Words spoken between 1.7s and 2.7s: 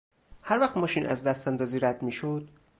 رد میشد...